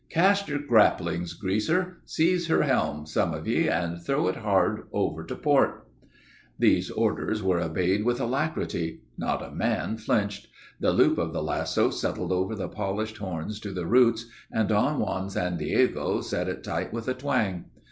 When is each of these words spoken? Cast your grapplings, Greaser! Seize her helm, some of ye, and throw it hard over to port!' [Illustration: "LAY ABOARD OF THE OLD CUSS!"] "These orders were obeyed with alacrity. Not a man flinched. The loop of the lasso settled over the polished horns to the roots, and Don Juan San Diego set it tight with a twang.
Cast 0.09 0.47
your 0.49 0.57
grapplings, 0.57 1.39
Greaser! 1.39 1.97
Seize 2.05 2.47
her 2.47 2.63
helm, 2.63 3.05
some 3.05 3.35
of 3.35 3.47
ye, 3.47 3.67
and 3.69 4.01
throw 4.01 4.27
it 4.29 4.37
hard 4.37 4.87
over 4.91 5.23
to 5.23 5.35
port!' 5.35 5.87
[Illustration: 5.87 5.89
"LAY 5.93 6.05
ABOARD 6.07 6.09
OF 6.09 6.57
THE 6.57 6.65
OLD 6.65 6.73
CUSS!"] 6.73 6.87
"These 6.87 6.97
orders 6.97 7.43
were 7.43 7.61
obeyed 7.61 8.03
with 8.05 8.19
alacrity. 8.19 9.01
Not 9.19 9.43
a 9.43 9.51
man 9.51 9.97
flinched. 9.97 10.47
The 10.79 10.91
loop 10.91 11.19
of 11.19 11.33
the 11.33 11.43
lasso 11.43 11.91
settled 11.91 12.31
over 12.31 12.55
the 12.55 12.67
polished 12.67 13.17
horns 13.17 13.59
to 13.59 13.69
the 13.69 13.85
roots, 13.85 14.25
and 14.51 14.67
Don 14.67 14.97
Juan 14.99 15.29
San 15.29 15.57
Diego 15.57 16.21
set 16.21 16.49
it 16.49 16.63
tight 16.63 16.91
with 16.91 17.07
a 17.07 17.13
twang. 17.13 17.65